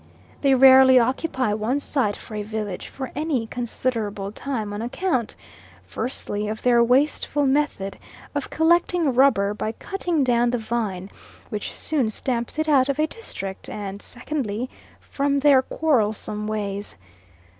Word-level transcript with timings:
They 0.41 0.55
rarely 0.55 0.97
occupy 0.97 1.53
one 1.53 1.79
site 1.79 2.17
for 2.17 2.33
a 2.33 2.41
village 2.41 2.87
for 2.87 3.11
any 3.15 3.45
considerable 3.45 4.31
time 4.31 4.73
on 4.73 4.81
account 4.81 5.35
firstly, 5.85 6.47
of 6.47 6.63
their 6.63 6.83
wasteful 6.83 7.45
method 7.45 7.99
of 8.33 8.49
collecting 8.49 9.13
rubber 9.13 9.53
by 9.53 9.73
cutting 9.73 10.23
down 10.23 10.49
the 10.49 10.57
vine, 10.57 11.11
which 11.49 11.75
soon 11.75 12.09
stamps 12.09 12.57
it 12.57 12.67
out 12.67 12.89
of 12.89 12.97
a 12.97 13.05
district; 13.05 13.69
and, 13.69 14.01
secondly, 14.01 14.71
from 14.99 15.37
their 15.41 15.61
quarrelsome 15.61 16.47
ways. 16.47 16.95